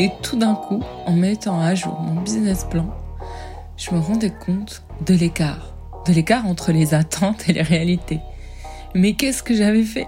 [0.00, 2.88] Et tout d'un coup, en mettant à jour mon business plan,
[3.76, 5.74] je me rendais compte de l'écart.
[6.06, 8.20] De l'écart entre les attentes et les réalités.
[8.94, 10.06] Mais qu'est-ce que j'avais fait?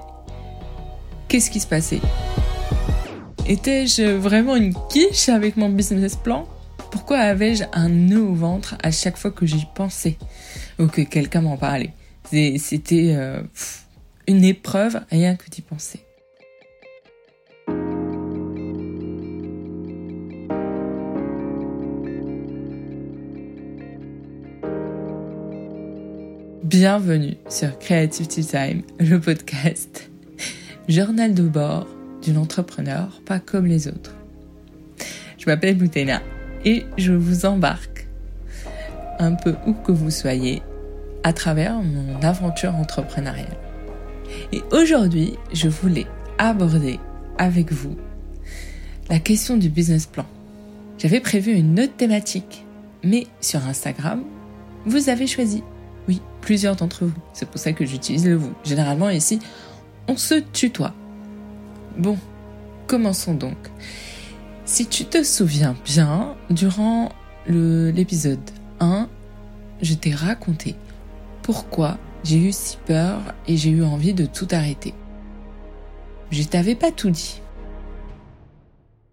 [1.28, 2.00] Qu'est-ce qui se passait?
[3.46, 6.48] Étais-je vraiment une quiche avec mon business plan?
[6.90, 10.16] Pourquoi avais-je un nœud au ventre à chaque fois que j'y pensais?
[10.78, 11.92] Ou que quelqu'un m'en parlait?
[12.30, 13.42] C'était euh,
[14.26, 16.01] une épreuve rien que d'y penser.
[26.62, 30.08] Bienvenue sur Creativity Time, le podcast,
[30.88, 31.88] journal de bord
[32.22, 34.14] d'une entrepreneur pas comme les autres.
[35.38, 36.22] Je m'appelle Boutena
[36.64, 38.06] et je vous embarque
[39.18, 40.62] un peu où que vous soyez
[41.24, 43.58] à travers mon aventure entrepreneuriale.
[44.52, 46.06] Et aujourd'hui, je voulais
[46.38, 47.00] aborder
[47.38, 47.96] avec vous
[49.10, 50.26] la question du business plan.
[50.96, 52.64] J'avais prévu une autre thématique,
[53.02, 54.22] mais sur Instagram,
[54.86, 55.64] vous avez choisi.
[56.42, 57.20] Plusieurs d'entre vous.
[57.32, 58.52] C'est pour ça que j'utilise le vous.
[58.64, 59.38] Généralement ici,
[60.08, 60.92] on se tutoie.
[61.96, 62.18] Bon,
[62.86, 63.56] commençons donc.
[64.64, 67.10] Si tu te souviens bien, durant
[67.46, 69.08] l'épisode 1,
[69.80, 70.76] je t'ai raconté
[71.42, 74.94] pourquoi j'ai eu si peur et j'ai eu envie de tout arrêter.
[76.30, 77.40] Je t'avais pas tout dit.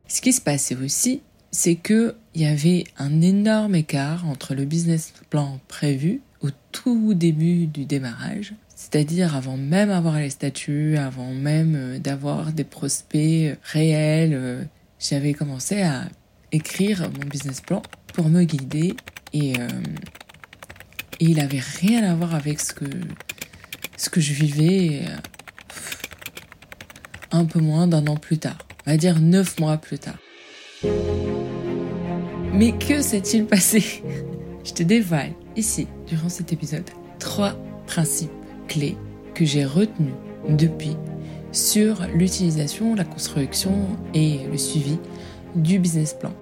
[0.08, 4.66] Ce qui se passait aussi, c'est que il y avait un énorme écart entre le
[4.66, 11.34] business plan prévu au tout début du démarrage, c'est-à-dire avant même avoir les statuts, avant
[11.34, 14.64] même euh, d'avoir des prospects réels, euh,
[15.00, 16.06] j'avais commencé à
[16.52, 17.82] écrire mon business plan
[18.14, 18.96] pour me guider
[19.34, 19.68] et, euh,
[21.20, 22.86] et il avait rien à voir avec ce que
[23.98, 25.02] ce que je vivais
[27.32, 28.58] un peu moins d'un an plus tard,
[28.88, 30.18] on va dire neuf mois plus tard.
[32.54, 34.02] Mais que s'est-il passé?
[34.64, 37.56] Je te dévoile ici, durant cet épisode, trois
[37.88, 38.32] principes
[38.68, 38.98] clés
[39.34, 40.14] que j'ai retenus
[40.48, 40.96] depuis
[41.52, 44.98] sur l'utilisation, la construction et le suivi
[45.56, 46.34] du business plan.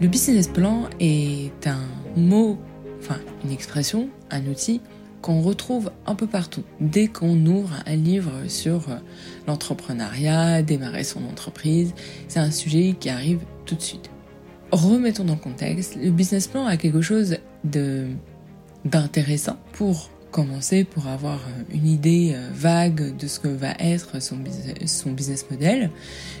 [0.00, 2.58] Le business plan est un mot,
[3.00, 4.80] enfin une expression, un outil
[5.20, 6.62] qu'on retrouve un peu partout.
[6.80, 8.86] Dès qu'on ouvre un livre sur
[9.46, 11.92] l'entrepreneuriat, démarrer son entreprise,
[12.28, 14.10] c'est un sujet qui arrive tout de suite.
[14.72, 18.06] Remettons dans le contexte, le business plan a quelque chose de
[18.84, 21.40] d'intéressant pour commencer, pour avoir
[21.72, 24.38] une idée euh, vague de ce que va être son,
[24.86, 25.90] son business model,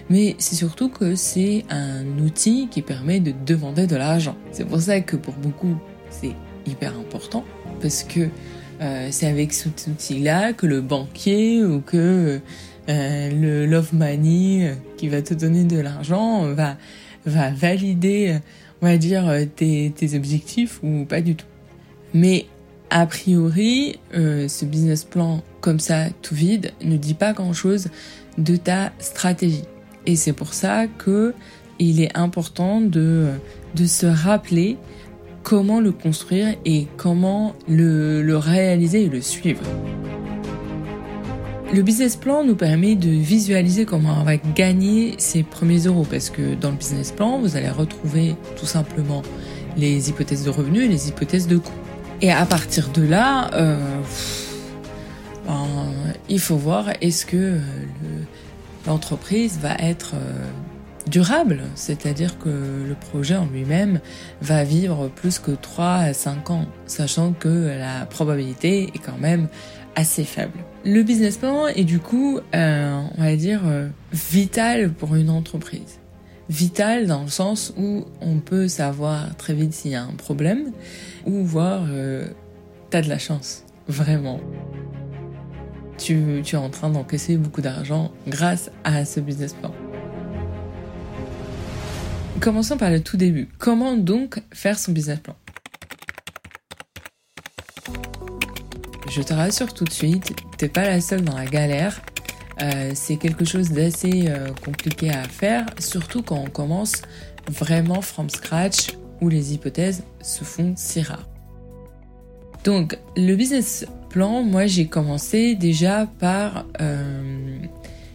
[0.08, 4.36] mais c'est surtout que c'est un outil qui permet de demander de l'argent.
[4.52, 5.76] C'est pour ça que pour beaucoup,
[6.08, 6.34] c'est
[6.66, 7.44] hyper important,
[7.82, 8.28] parce que
[8.80, 12.40] euh, c'est avec cet outil-là que le banquier ou que
[12.88, 16.76] euh, le love money qui va te donner de l'argent va
[17.26, 18.38] va valider,
[18.82, 21.46] on va dire, euh, tes, objectifs ou pas du tout.
[22.14, 22.46] Mais
[22.90, 27.88] a priori, euh, ce business plan comme ça, tout vide, ne dit pas grand-chose
[28.38, 29.64] de ta stratégie.
[30.06, 31.34] Et c'est pour ça que
[31.78, 33.28] il est important de,
[33.74, 34.76] de se rappeler
[35.42, 39.62] comment le construire et comment le, le réaliser et le suivre.
[41.72, 46.28] Le business plan nous permet de visualiser comment on va gagner ses premiers euros parce
[46.28, 49.22] que dans le business plan, vous allez retrouver tout simplement
[49.76, 51.70] les hypothèses de revenus et les hypothèses de coûts.
[52.22, 53.78] Et à partir de là, euh,
[55.46, 55.86] ben,
[56.28, 57.60] il faut voir est-ce que
[58.88, 60.48] l'entreprise va être euh,
[61.08, 64.00] durable, c'est-à-dire que le projet en lui-même
[64.42, 69.46] va vivre plus que 3 à 5 ans, sachant que la probabilité est quand même
[69.94, 70.58] assez faible.
[70.84, 75.98] Le business plan est du coup, euh, on va dire, euh, vital pour une entreprise.
[76.48, 80.72] Vital dans le sens où on peut savoir très vite s'il y a un problème
[81.26, 82.26] ou voir euh,
[82.88, 84.40] t'as de la chance, vraiment.
[85.98, 89.74] Tu, tu es en train d'encaisser beaucoup d'argent grâce à ce business plan.
[92.40, 93.48] Commençons par le tout début.
[93.58, 95.36] Comment donc faire son business plan?
[99.10, 102.00] Je te rassure tout de suite, t'es pas la seule dans la galère.
[102.62, 107.02] Euh, c'est quelque chose d'assez euh, compliqué à faire, surtout quand on commence
[107.50, 111.28] vraiment from scratch où les hypothèses se font si rares.
[112.62, 117.58] Donc le business plan, moi j'ai commencé déjà par, euh,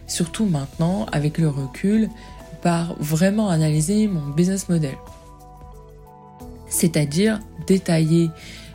[0.06, 2.08] surtout maintenant avec le recul,
[2.62, 4.94] par vraiment analyser mon business model.
[6.70, 8.30] C'est-à-dire détailler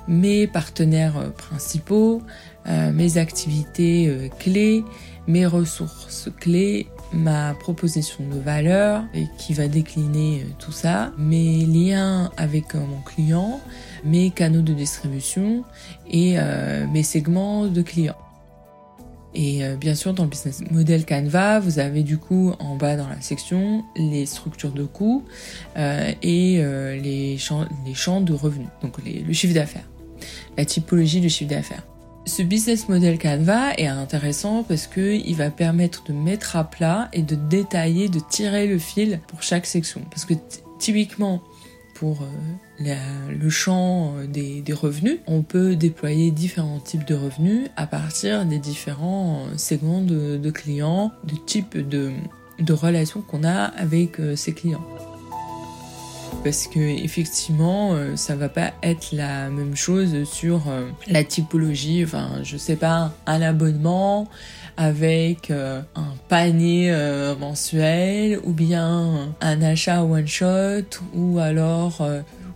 [0.08, 2.22] mes partenaires euh, principaux,
[2.68, 4.84] euh, mes activités euh, clés,
[5.28, 12.32] mes ressources clés ma proposition de valeur et qui va décliner tout ça, mes liens
[12.38, 13.60] avec mon client,
[14.06, 15.66] mes canaux de distribution
[16.10, 16.38] et
[16.94, 18.16] mes segments de clients.
[19.34, 23.08] Et bien sûr, dans le business model Canva, vous avez du coup en bas dans
[23.08, 25.24] la section les structures de coûts
[25.78, 26.62] et
[27.02, 29.90] les, champs, les champs de revenus, donc le chiffre d'affaires,
[30.58, 31.84] la typologie du chiffre d'affaires.
[32.26, 37.10] Ce business model Canva est intéressant parce que il va permettre de mettre à plat
[37.14, 40.02] et de détailler, de tirer le fil pour chaque section.
[40.12, 40.36] Parce que
[40.78, 41.42] typiquement,
[42.02, 42.86] pour euh,
[43.30, 48.58] le champ euh, des, revenus, on peut déployer différents types de revenus à partir des
[48.58, 52.12] différents euh, segments de, clients, de types de,
[52.58, 54.84] de relations qu'on a avec ces clients.
[56.44, 60.64] Parce que effectivement ça va pas être la même chose sur
[61.08, 62.04] la typologie.
[62.04, 64.28] Enfin je sais pas un abonnement
[64.78, 66.94] avec euh, un panier
[67.40, 72.02] mensuel ou bien un achat one shot ou alors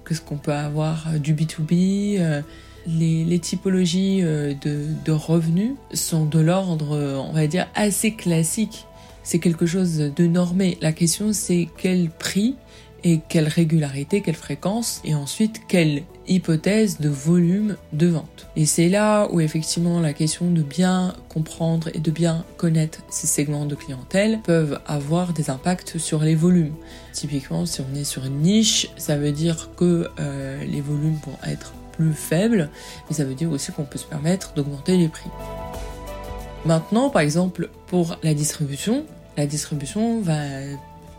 [0.07, 2.43] qu'est-ce qu'on peut avoir du B2B
[2.87, 4.55] les, typologies de,
[5.03, 6.97] de, revenus sont de l'ordre,
[7.27, 8.85] on va dire, assez classique.
[9.23, 10.77] C'est quelque chose de normé.
[10.81, 12.55] La question, c'est quel prix
[13.05, 18.47] et quelle régularité, quelle fréquence, et ensuite quelle hypothèse de volume de vente.
[18.55, 23.27] Et c'est là où effectivement la question de bien comprendre et de bien connaître ces
[23.27, 26.73] segments de clientèle peuvent avoir des impacts sur les volumes.
[27.13, 31.37] Typiquement, si on est sur une niche, ça veut dire que euh, les volumes vont
[31.47, 32.71] être plus faibles,
[33.07, 35.29] mais ça veut dire aussi qu'on peut se permettre d'augmenter les prix.
[36.65, 39.05] Maintenant, par exemple, pour la distribution,
[39.37, 40.39] la distribution va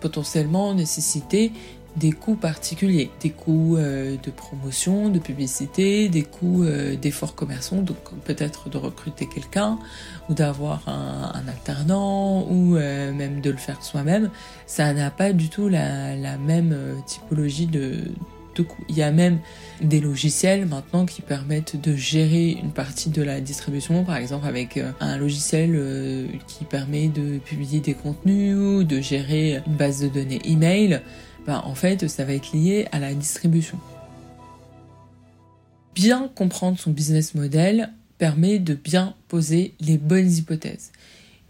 [0.00, 1.52] potentiellement nécessiter
[1.96, 7.80] des coûts particuliers, des coûts euh, de promotion, de publicité, des coûts euh, d'efforts commerciaux,
[7.80, 9.78] donc peut-être de recruter quelqu'un
[10.28, 14.30] ou d'avoir un, alternant ou euh, même de le faire soi-même.
[14.66, 16.76] Ça n'a pas du tout la, même
[17.06, 18.12] typologie de,
[18.56, 18.84] de coûts.
[18.90, 19.38] Il y a même
[19.80, 24.78] des logiciels maintenant qui permettent de gérer une partie de la distribution, par exemple avec
[25.00, 30.40] un logiciel qui permet de publier des contenus ou de gérer une base de données
[30.44, 31.00] email.
[31.46, 33.78] Ben, en fait, ça va être lié à la distribution.
[35.94, 40.92] Bien comprendre son business model permet de bien poser les bonnes hypothèses.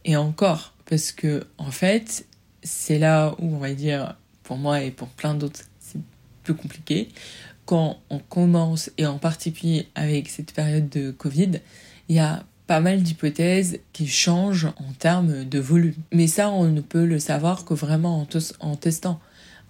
[0.05, 2.27] Et encore, parce que en fait,
[2.63, 6.01] c'est là où on va dire, pour moi et pour plein d'autres, c'est
[6.43, 7.09] plus compliqué.
[7.65, 11.53] Quand on commence, et en particulier avec cette période de Covid,
[12.09, 15.95] il y a pas mal d'hypothèses qui changent en termes de volume.
[16.13, 18.27] Mais ça, on ne peut le savoir que vraiment en,
[18.61, 19.21] en testant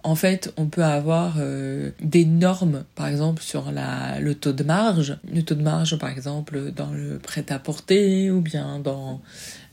[0.03, 5.17] en fait, on peut avoir euh, des normes, par exemple, sur le taux de marge.
[5.31, 9.21] Le taux de marge, par exemple, dans le prêt-à-porter ou bien dans,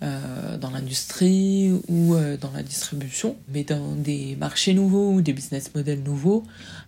[0.02, 3.36] euh, l'industrie ou euh, dans la distribution.
[3.48, 6.42] Mais dans des marchés nouveaux ou des business models nouveaux,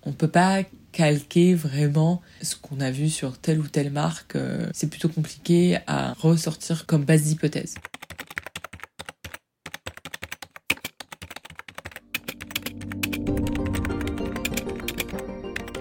[0.04, 0.62] on peut pas
[0.92, 4.36] calquer vraiment ce qu'on a vu sur telle ou telle marque.
[4.72, 7.74] C'est plutôt compliqué à ressortir comme base d'hypothèse.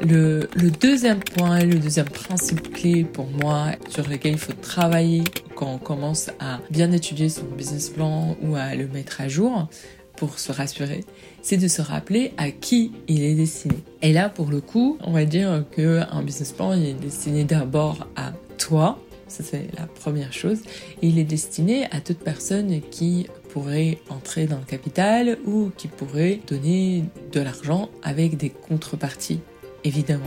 [0.07, 5.23] Le, deuxième point, le deuxième principe clé pour moi sur lequel il faut travailler
[5.55, 9.67] quand on commence à bien étudier son business plan ou à le mettre à jour
[10.15, 11.03] pour se rassurer,
[11.41, 13.77] c'est de se rappeler à qui il est destiné.
[14.03, 17.43] Et là, pour le coup, on va dire que un business plan il est destiné
[17.43, 20.59] d'abord à toi, ça c'est la première chose,
[21.01, 26.41] il est destiné à toute personne qui pourrait entrer dans le capital ou qui pourrait
[26.47, 29.39] donner de l'argent avec des contreparties
[29.85, 30.25] évidemment.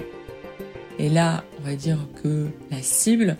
[0.98, 3.36] Et là, on va dire que la cible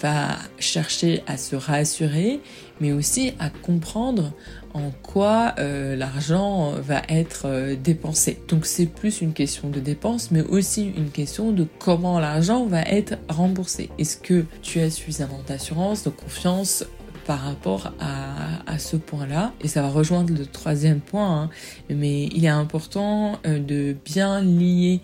[0.00, 2.40] va chercher à se rassurer,
[2.80, 4.32] mais aussi à comprendre
[4.74, 8.40] en quoi euh, l'argent va être euh, dépensé.
[8.48, 12.82] Donc c'est plus une question de dépense, mais aussi une question de comment l'argent va
[12.82, 13.90] être remboursé.
[13.98, 16.84] Est-ce que tu as suffisamment d'assurance, de confiance
[17.26, 19.52] par rapport à, ce point-là?
[19.60, 21.50] Et ça va rejoindre le troisième point, hein.
[21.90, 25.00] mais il est important euh, de bien lier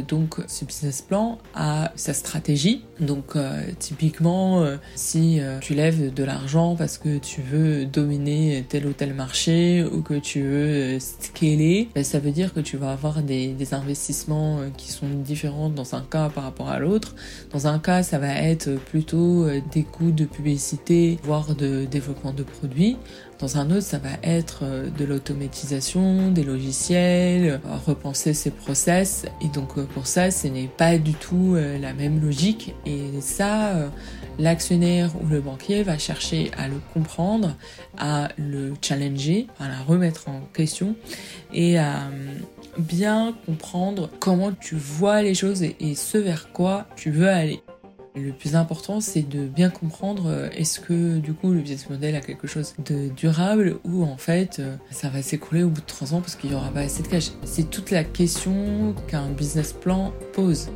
[0.00, 2.84] donc ce business plan a sa stratégie.
[3.00, 8.86] Donc euh, typiquement, euh, si tu lèves de l'argent parce que tu veux dominer tel
[8.86, 12.92] ou tel marché ou que tu veux scaler, ben, ça veut dire que tu vas
[12.92, 17.14] avoir des, des, investissements qui sont différents dans un cas par rapport à l'autre.
[17.52, 22.42] Dans un cas, ça va être plutôt des coûts de publicité, voire de développement de
[22.42, 22.96] produits.
[23.42, 29.26] Dans un autre, ça va être euh, de l'automatisation, des logiciels, repenser ses process.
[29.40, 32.74] Et donc pour ça, ce n'est pas du tout la même logique.
[32.86, 33.72] Et ça,
[34.38, 37.56] l'actionnaire ou le banquier va chercher à le comprendre,
[37.98, 40.94] à le challenger, à la remettre en question
[41.52, 42.04] et à
[42.78, 47.60] bien comprendre comment tu vois les choses et, ce vers quoi tu veux aller.
[48.14, 52.14] Le plus important, c'est de bien comprendre euh, est-ce que du coup le business model
[52.14, 55.86] a quelque chose de durable ou en fait euh, ça va s'écrouler au bout de
[55.86, 57.30] trois ans parce qu'il y aura pas assez de cash.
[57.44, 60.68] C'est toute la question qu'un business plan pose.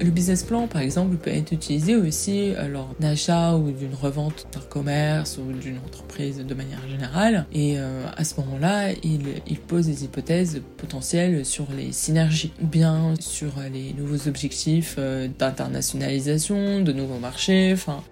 [0.00, 4.46] Le business plan, par exemple, peut être utilisé aussi euh, lors d'achat ou d'une revente
[4.52, 7.46] d'un commerce ou d'une entreprise de manière générale.
[7.52, 9.20] Et euh, à ce moment-là, il,
[9.68, 16.80] pose des hypothèses potentielles sur les synergies, ou bien sur les nouveaux objectifs euh, d'internationalisation,
[16.80, 18.02] de nouveaux marchés, enfin.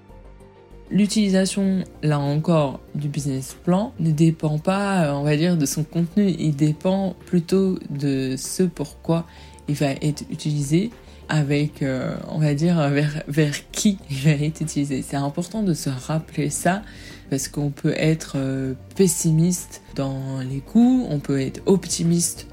[0.91, 6.35] L'utilisation, là encore, du business plan ne dépend pas, on va dire, de son contenu,
[6.39, 9.27] il dépend plutôt de ce pourquoi
[9.69, 10.91] il va être utilisé
[11.33, 15.01] avec, euh, on va dire, vers, vers qui il va être utilisé.
[15.01, 16.83] C'est important de se rappeler ça
[17.31, 22.49] parce qu'on peut être euh, pessimiste dans les coûts, on peut être optimiste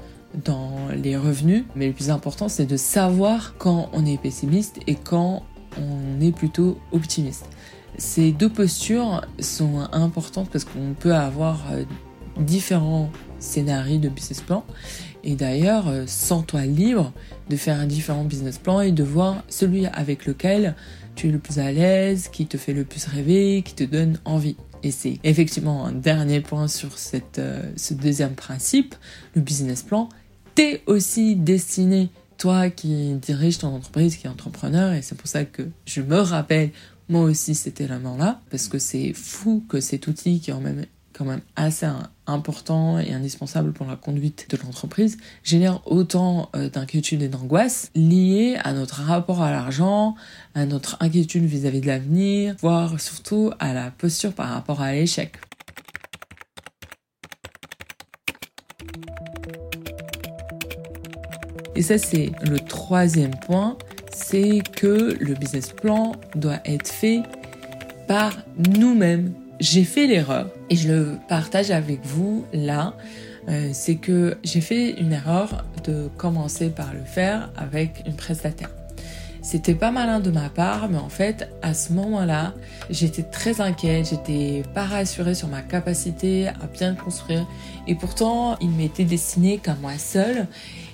[0.46, 4.94] dans les revenus, mais le plus important c'est de savoir quand on est pessimiste et
[4.94, 5.42] quand
[5.76, 7.44] on est plutôt optimiste.
[7.98, 11.84] Ces deux postures sont importantes parce qu'on peut avoir euh,
[12.38, 13.10] différents
[13.40, 14.64] scénarios de business plan
[15.22, 17.12] et d'ailleurs, euh, sens-toi libre
[17.48, 20.74] de faire un différent business plan et de voir celui avec lequel
[21.14, 24.18] tu es le plus à l'aise, qui te fait le plus rêver, qui te donne
[24.24, 24.56] envie.
[24.82, 28.94] Et c'est effectivement un dernier point sur cette, euh, ce deuxième principe,
[29.34, 30.08] le business plan.
[30.54, 35.44] T'es aussi destiné, toi qui diriges ton entreprise, qui est entrepreneur, et c'est pour ça
[35.44, 36.70] que je me rappelle
[37.10, 40.86] moi aussi cet élément-là, parce que c'est fou que cet outil qui est en même
[41.20, 41.86] quand même assez
[42.26, 48.56] important et indispensable pour la conduite de l'entreprise, génère autant euh, d'inquiétudes et d'angoisses liées
[48.64, 50.14] à notre rapport à l'argent,
[50.54, 55.34] à notre inquiétude vis-à-vis de l'avenir, voire surtout à la posture par rapport à l'échec.
[61.76, 63.76] Et ça, c'est le troisième point,
[64.10, 67.22] c'est que le business plan doit être fait
[68.08, 72.94] par nous-mêmes j'ai fait l'erreur et je le partage avec vous là.
[73.48, 78.70] Euh, c'est que j'ai fait une erreur de commencer par le faire avec une prestataire.
[79.42, 82.52] C'était pas malin de ma part, mais en fait, à ce moment-là,
[82.90, 87.46] j'étais très inquiète, j'étais pas rassurée sur ma capacité à bien construire.
[87.86, 90.46] Et pourtant, il m'était destiné qu'à moi seule.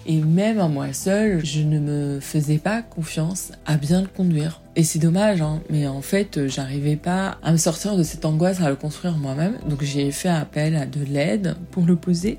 [0.09, 4.61] Et même à moi seule, je ne me faisais pas confiance à bien le conduire.
[4.77, 8.61] Et c'est dommage, hein, mais en fait, j'arrivais pas à me sortir de cette angoisse
[8.61, 9.59] à le construire moi-même.
[9.69, 12.39] Donc j'ai fait appel à de l'aide pour le poser.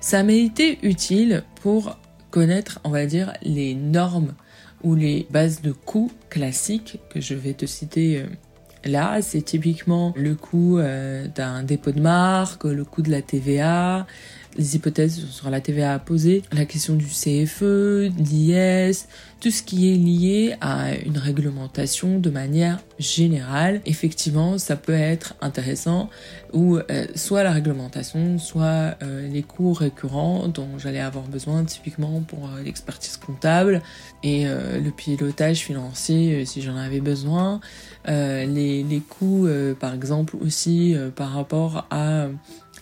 [0.00, 1.98] Ça m'a été utile pour
[2.32, 4.34] connaître, on va dire, les normes
[4.82, 8.26] ou les bases de coûts classiques que je vais te citer euh,
[8.84, 9.22] là.
[9.22, 14.06] C'est typiquement le coût euh, d'un dépôt de marque, le coût de la TVA,
[14.56, 19.06] les hypothèses sur la TVA à poser, la question du CFE, l'IS,
[19.44, 23.82] tout ce qui est lié à une réglementation de manière générale.
[23.84, 26.08] Effectivement, ça peut être intéressant
[26.54, 32.22] ou euh, soit la réglementation, soit euh, les coûts récurrents dont j'allais avoir besoin typiquement
[32.22, 33.82] pour euh, l'expertise comptable
[34.22, 37.60] et le pilotage financier si j'en avais besoin.
[38.06, 39.46] les, les coûts,
[39.78, 42.28] par exemple, aussi par rapport à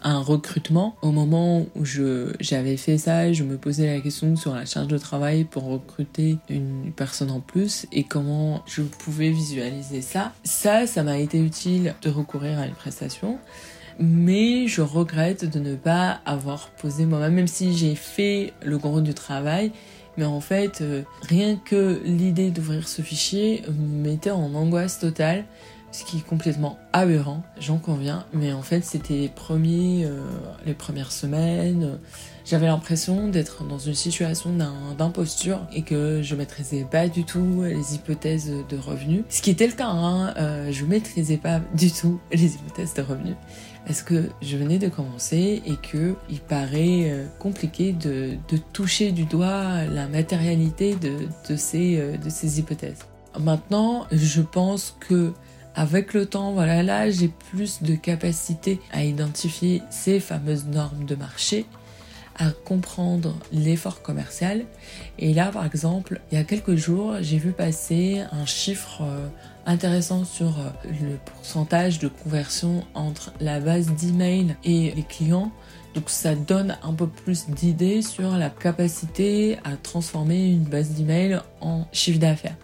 [0.04, 0.97] un recrutement.
[1.02, 4.99] Au moment où j'avais fait ça, je me posais la question sur la charge de
[4.99, 10.32] travail pour recruter une personne en plus et comment je pouvais visualiser ça.
[10.44, 13.38] Ça, ça m'a été utile de recourir à une prestation.
[13.99, 19.00] Mais je regrette de ne pas avoir posé moi-même, même si j'ai fait le gros
[19.00, 19.73] du travail.
[20.16, 25.44] Mais en fait, euh, rien que l'idée d'ouvrir ce fichier me mettait en angoisse totale
[25.93, 30.25] ce qui est complètement aberrant, j'en conviens, mais en fait c'était les, euh,
[30.67, 31.99] les premières semaines,
[32.45, 34.51] j'avais l'impression d'être dans une situation
[34.99, 39.25] d'imposture et que je maîtrisais pas du tout les hypothèses de revenus.
[39.29, 43.03] Ce qui était le cas, hein, euh, je maîtrisais pas du tout les hypothèses de
[43.03, 43.37] revenus
[43.87, 49.13] parce que je venais de commencer et que il paraît euh, compliqué de, de, toucher
[49.13, 53.07] du doigt la matérialité de, de, ces, euh, de ces hypothèses.
[53.39, 55.33] Maintenant, je pense que
[55.75, 61.14] avec le temps, voilà, là, j'ai plus de capacité à identifier ces fameuses normes de
[61.14, 61.67] marché.
[62.38, 64.64] à comprendre l'effort commercial.
[65.19, 69.29] Et là, par exemple, il y a quelques jours, j'ai vu passer un chiffre euh,
[69.67, 75.52] intéressant sur euh, le pourcentage de conversion entre la base d'email et les clients.
[75.95, 81.41] Donc ça donne un peu plus d'idées sur la capacité à transformer une base d'email
[81.61, 82.57] en chiffre d'affaires.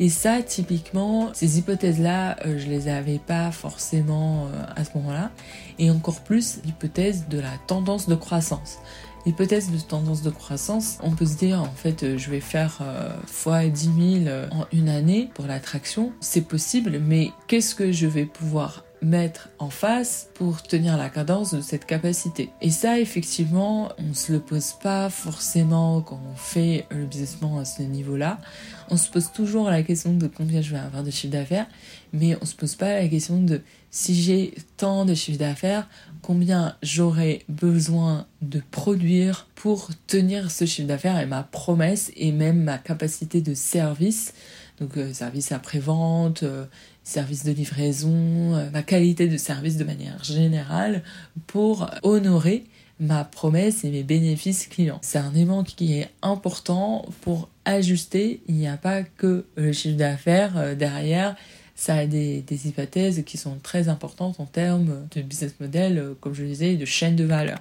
[0.00, 5.30] Et ça, typiquement, ces hypothèses-là, euh, je les avais pas forcément à ce moment-là.
[5.78, 8.78] Et encore plus l'hypothèse de la tendance de croissance
[9.26, 12.78] hypothèse de tendance de croissance, on peut se dire en fait euh, je vais faire
[12.80, 16.12] euh, fois 10 000 euh, en une année pour l'attraction.
[16.20, 21.54] C'est possible, mais qu'est-ce que je vais pouvoir mettre en face pour tenir la cadence
[21.54, 22.50] de cette capacité.
[22.60, 27.58] Et ça, effectivement, on se le pose pas forcément quand on fait le business plan
[27.58, 28.38] à ce niveau-là.
[28.90, 31.66] On se pose toujours la question de combien je vais avoir de chiffre d'affaires,
[32.12, 35.88] mais on se pose pas la question de si j'ai tant de chiffre d'affaires,
[36.22, 42.62] combien j'aurais besoin de produire pour tenir ce chiffre d'affaires et ma promesse et même
[42.62, 44.32] ma capacité de service.
[44.80, 46.64] Donc euh, service après-vente, euh,
[47.04, 51.02] service de livraison, euh, ma qualité de service de manière générale
[51.46, 52.64] pour honorer
[53.00, 55.00] ma promesse et mes bénéfices clients.
[55.02, 58.40] C'est un élément qui est important pour ajuster.
[58.46, 61.34] Il n'y a pas que le chiffre d'affaires derrière
[61.82, 66.34] ça a des, hypothèses qui sont très importantes en termes de business model, euh, comme
[66.34, 67.58] je le disais, de chaîne de valeur.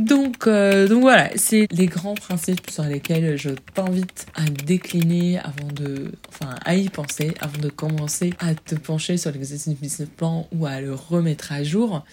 [0.00, 5.70] Donc, euh, donc voilà, c'est les grands principes sur lesquels je t'invite à décliner avant
[5.74, 10.08] de, enfin, à y penser avant de commencer à te pencher sur l'exercice du business
[10.16, 12.04] plan ou à le remettre à jour.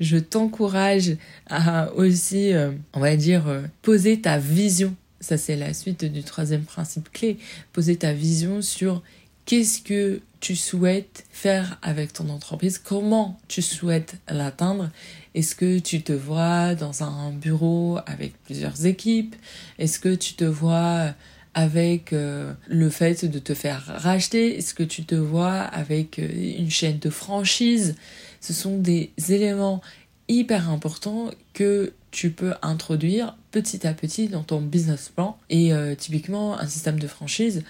[0.00, 1.16] Je t'encourage
[1.48, 3.44] à aussi, euh, on va dire,
[3.82, 4.94] poser ta vision.
[5.20, 7.38] Ça, c'est la suite du troisième principe clé.
[7.72, 9.02] Poser ta vision sur
[9.44, 14.90] qu'est-ce que tu souhaites faire avec ton entreprise, comment tu souhaites l'atteindre?
[15.34, 19.34] Est-ce que tu te vois dans un bureau avec plusieurs équipes?
[19.80, 21.14] Est-ce que tu te vois
[21.54, 24.56] avec euh, le fait de te faire racheter?
[24.56, 27.96] Est-ce que tu te vois avec euh, une chaîne de franchise?
[28.40, 29.82] Ce sont des éléments
[30.28, 35.38] hyper importants que tu peux introduire petit à petit dans ton business plan.
[35.50, 37.64] Et euh, typiquement, un système de franchise,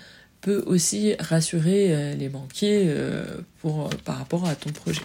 [0.52, 3.24] aussi rassurer euh, les banquiers euh,
[3.60, 5.02] pour, par rapport à ton projet.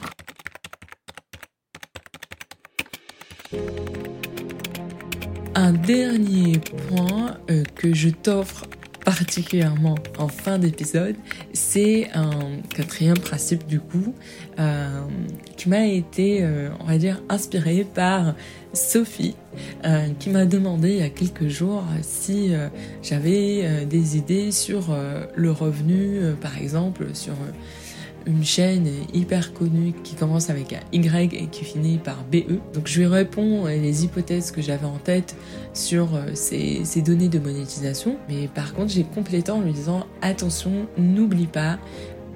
[5.55, 8.65] Un dernier point euh, que je t'offre
[9.05, 11.15] particulièrement en fin d'épisode,
[11.53, 14.13] c'est un quatrième principe du coup
[14.59, 15.01] euh,
[15.57, 18.35] qui m'a été, euh, on va dire, inspiré par
[18.73, 19.35] Sophie,
[19.85, 22.53] euh, qui m'a demandé il y a quelques jours si
[23.03, 24.95] j'avais des idées sur
[25.35, 27.33] le revenu, par exemple, sur
[28.25, 32.59] une chaîne hyper connue qui commence avec un Y et qui finit par BE.
[32.73, 35.35] Donc je lui réponds les hypothèses que j'avais en tête
[35.73, 38.17] sur euh, ces, ces, données de monétisation.
[38.29, 41.79] Mais par contre, j'ai complété en lui disant attention, n'oublie pas,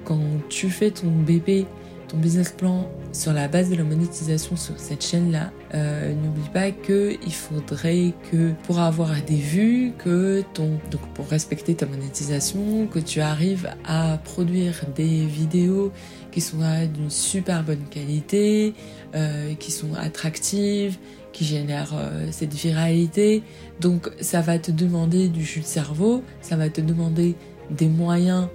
[0.04, 1.66] quand tu fais ton BP
[2.08, 6.70] ton business plan sur la base de la monétisation sur cette chaîne-là, euh, n'oublie pas
[6.70, 10.78] que il faudrait que pour avoir des vues, que ton
[11.14, 15.92] pour respecter ta monétisation, que tu arrives à produire des vidéos
[16.30, 16.58] qui sont
[16.92, 18.74] d'une super bonne qualité,
[19.14, 20.98] euh, qui sont attractives,
[21.32, 23.42] qui génèrent euh, cette viralité.
[23.80, 27.34] Donc ça va te demander du jus de cerveau, ça va te demander
[27.70, 28.48] des moyens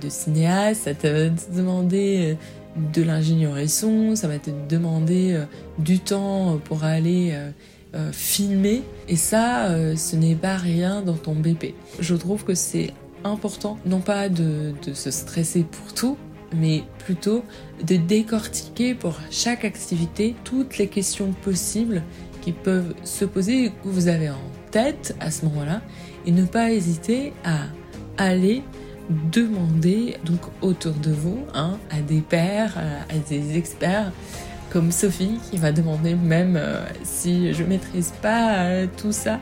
[0.00, 2.36] de cinéaste, ça va te demander
[2.76, 5.44] de l'ingénierie son, ça va te demander euh,
[5.78, 7.50] du temps pour aller euh,
[7.94, 8.82] euh, filmer.
[9.08, 11.74] Et ça, ce n'est pas rien dans ton BP.
[12.00, 12.92] Je trouve que c'est
[13.24, 16.16] important, non pas de, de, se stresser pour tout,
[16.56, 17.44] mais plutôt
[17.86, 22.02] de décortiquer pour chaque activité toutes les questions possibles
[22.40, 25.82] qui peuvent se poser que vous avez en tête à ce moment-là,
[26.26, 27.66] et ne pas hésiter à
[28.16, 28.62] aller
[29.10, 34.12] demander donc autour de vous hein, à des pairs, à, des experts
[34.70, 39.38] comme Sophie qui va demander même euh, si je maîtrise pas euh, tout ça.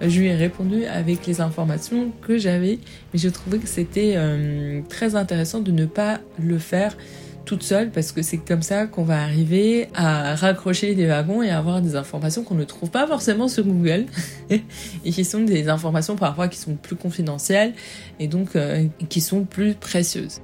[0.00, 2.80] Je lui ai répondu avec les informations que j'avais,
[3.12, 6.96] mais je trouvais que c'était euh, très intéressant de ne pas le faire
[7.44, 11.50] toute seule parce que c'est comme ça qu'on va arriver à raccrocher des wagons et
[11.50, 14.06] avoir des informations qu'on ne trouve pas forcément sur Google
[14.50, 17.74] et qui sont des informations parfois qui sont plus confidentielles
[18.18, 20.40] et donc euh, qui sont plus précieuses.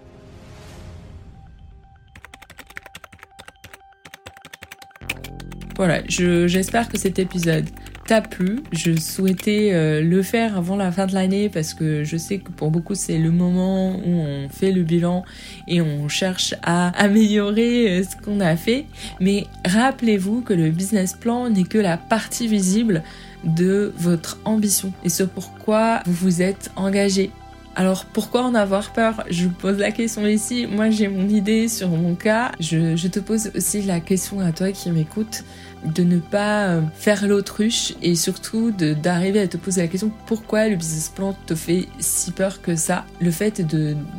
[5.76, 7.66] Voilà, j'espère que cet épisode
[8.08, 8.60] t'a plu.
[8.72, 12.50] Je souhaitais euh, le faire avant la fin de l'année parce que je sais que
[12.50, 15.26] pour beaucoup c'est le moment où on fait le bilan
[15.66, 18.86] et on cherche à améliorer euh, ce qu'on a fait.
[19.20, 23.02] Mais rappelez-vous que le business plan n'est que la partie visible
[23.44, 27.30] de votre ambition et ce pourquoi vous vous êtes engagé
[27.78, 29.22] alors pourquoi en avoir peur?
[29.30, 30.66] Je vous pose la question ici.
[30.66, 32.50] Moi j'ai mon idée sur mon cas.
[32.58, 35.44] Je, te pose aussi la question à toi qui m'écoute
[35.84, 40.68] de ne pas euh, faire l'autruche et surtout d'arriver à te poser la question pourquoi
[40.68, 43.04] le business plan te fait si peur que ça?
[43.20, 43.62] Le fait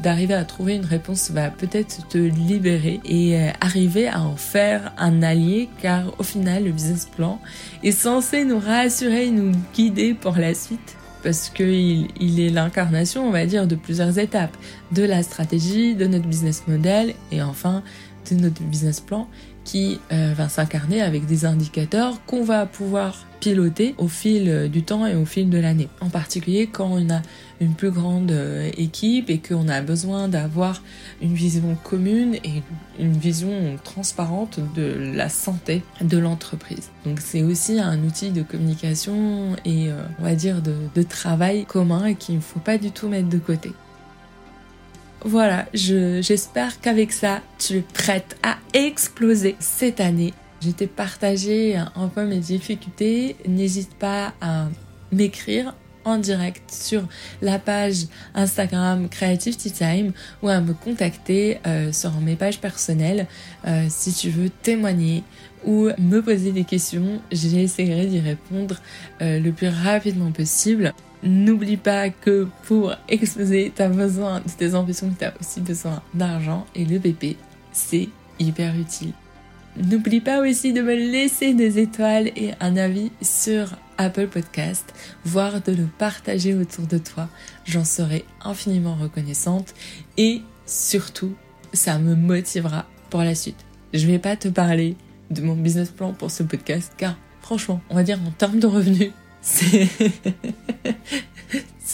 [0.02, 4.94] d'arriver à trouver une réponse va peut-être te libérer et euh, arriver à en faire
[4.98, 7.42] un allié car au final le business plan
[7.84, 13.32] est censé nous rassurer, nous guider pour la suite parce qu'il il est l'incarnation, on
[13.32, 14.56] va dire, de plusieurs étapes,
[14.92, 17.84] de la stratégie, de notre business model et enfin
[18.30, 19.28] de notre business plan
[19.70, 24.82] qui euh, va s'incarner avec des indicateurs qu'on va pouvoir piloter au fil euh, du
[24.82, 25.90] temps et au fil de l'année.
[26.02, 27.22] En particulier quand on a
[27.62, 30.82] une plus grande euh, équipe et qu'on a besoin d'avoir
[31.22, 32.64] une vision commune et
[33.00, 36.90] une vision transparente de la santé de l'entreprise.
[37.06, 42.06] Donc c'est aussi un outil de communication et on va dire de, de travail commun
[42.06, 43.72] et qu'il ne faut pas du tout mettre de côté.
[45.26, 50.34] Voilà, j'espère qu'avec ça, tu es prête à exploser cette année.
[50.62, 53.36] Je t'ai partagé un peu mes difficultés.
[53.46, 54.68] N'hésite pas à
[55.12, 55.74] m'écrire
[56.06, 57.04] en direct sur
[57.42, 63.28] la page Instagram Creative Tea Time ou à me contacter euh, sur mes pages personnelles
[63.68, 65.24] euh, si tu veux témoigner
[65.66, 67.22] ou me poser des questions.
[67.32, 68.78] J'essaierai d'y répondre
[69.22, 70.94] euh, le plus rapidement possible.
[71.22, 76.02] N'oublie pas que pour exploser, tu as besoin de tes ambitions, tu as aussi besoin
[76.14, 77.36] d'argent et le BP,
[77.74, 78.08] c'est
[78.40, 79.14] hyper utile.
[79.78, 84.94] N'oublie pas aussi de me laisser des étoiles et un avis sur Apple Podcast,
[85.26, 87.28] voire de le partager autour de toi.
[87.66, 89.74] J'en serai infiniment reconnaissante
[90.18, 91.34] et surtout,
[91.74, 93.66] ça me motivera pour la suite.
[93.94, 94.96] Je vais pas te parler
[95.32, 98.68] de mon business plan pour ce podcast car franchement, on va dire en termes de
[98.68, 99.88] revenus, ce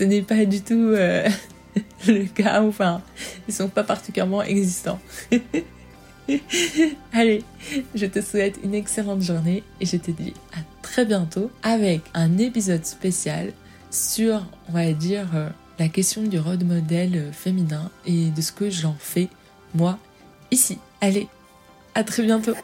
[0.03, 1.27] n'est pas du tout euh,
[2.07, 3.01] le cas, enfin,
[3.47, 4.99] ils sont pas particulièrement existants.
[7.13, 7.43] Allez,
[7.93, 12.37] je te souhaite une excellente journée et je te dis à très bientôt avec un
[12.37, 13.53] épisode spécial
[13.91, 18.69] sur, on va dire, euh, la question du rôle modèle féminin et de ce que
[18.69, 19.27] j'en fais
[19.73, 19.99] moi
[20.51, 20.79] ici.
[21.01, 21.27] Allez,
[21.93, 22.55] à très bientôt.